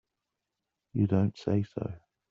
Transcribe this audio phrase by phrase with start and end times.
[0.93, 1.93] You don't say so!